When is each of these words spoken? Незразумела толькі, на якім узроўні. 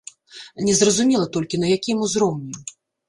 Незразумела 0.69 1.27
толькі, 1.35 1.59
на 1.65 1.69
якім 1.77 2.03
узроўні. 2.07 2.53